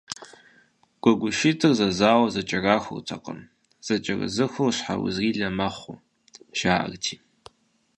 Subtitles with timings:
[1.01, 3.39] Гуэгушыхъуитӏ зэзауэ зэкӏэрахуртэкъым,
[3.85, 5.97] зэкӏэрызыхур щхьэузрилэ мэхъу,
[6.57, 7.15] жаӏэрти.